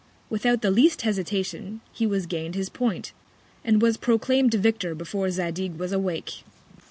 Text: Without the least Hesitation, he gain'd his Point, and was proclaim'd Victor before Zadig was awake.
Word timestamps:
Without 0.31 0.63
the 0.63 0.71
least 0.71 1.03
Hesitation, 1.03 1.79
he 1.93 2.07
gain'd 2.21 2.55
his 2.55 2.69
Point, 2.69 3.11
and 3.63 3.83
was 3.83 3.97
proclaim'd 3.97 4.51
Victor 4.55 4.95
before 4.95 5.29
Zadig 5.29 5.77
was 5.77 5.91
awake. 5.91 6.43